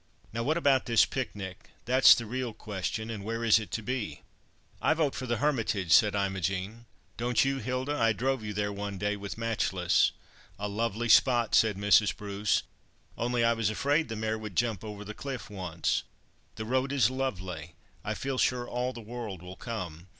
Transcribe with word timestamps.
Now, 0.33 0.41
what 0.41 0.57
about 0.57 0.87
this 0.87 1.05
picnic? 1.05 1.69
that's 1.85 2.15
the 2.15 2.25
real 2.25 2.53
question, 2.53 3.11
and 3.11 3.23
where 3.23 3.43
is 3.43 3.59
it 3.59 3.69
to 3.73 3.83
be?" 3.83 4.23
"I 4.81 4.95
vote 4.95 5.13
for 5.13 5.27
the 5.27 5.37
Hermitage," 5.37 5.91
said 5.91 6.15
Imogen. 6.15 6.87
"Don't 7.17 7.45
you, 7.45 7.59
Hilda? 7.59 7.95
I 7.95 8.11
drove 8.11 8.43
you 8.43 8.51
there 8.51 8.73
one 8.73 8.97
day 8.97 9.15
with 9.15 9.37
'Matchless.'" 9.37 10.11
"A 10.57 10.67
lovely 10.67 11.07
spot," 11.07 11.53
said 11.53 11.77
Mrs. 11.77 12.17
Bruce; 12.17 12.63
"only 13.15 13.43
I 13.43 13.53
was 13.53 13.69
afraid 13.69 14.09
the 14.09 14.15
mare 14.15 14.39
would 14.39 14.55
jump 14.55 14.83
over 14.83 15.05
the 15.05 15.13
cliff 15.13 15.51
once. 15.51 16.01
The 16.55 16.65
road 16.65 16.91
is 16.91 17.11
lovely; 17.11 17.75
I 18.03 18.15
feel 18.15 18.39
sure 18.39 18.67
all 18.67 18.93
the 18.93 19.01
world 19.01 19.43
will 19.43 19.55
come. 19.55 20.07